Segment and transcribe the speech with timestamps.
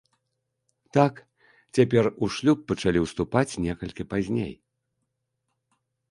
[0.95, 1.13] Так,
[1.79, 4.49] цяпер у шлюб пачалі ўступаць некалькі пазней.